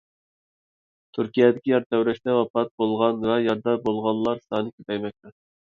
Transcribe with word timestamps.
تۈركىيەدىكى 1.17 1.73
يەر 1.73 1.85
تەۋرەشتە 1.91 2.35
ۋاپات 2.39 2.75
بولغان 2.83 3.25
ۋە 3.29 3.37
يارىدار 3.45 3.81
بولغانلار 3.87 4.45
سانى 4.49 4.77
كۆپەيمەكتە. 4.77 5.41